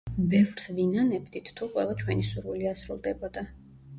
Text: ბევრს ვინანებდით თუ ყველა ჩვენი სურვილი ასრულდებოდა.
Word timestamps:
ბევრს 0.29 0.63
ვინანებდით 0.77 1.51
თუ 1.59 1.69
ყველა 1.75 1.95
ჩვენი 2.01 2.27
სურვილი 2.31 2.69
ასრულდებოდა. 2.73 3.45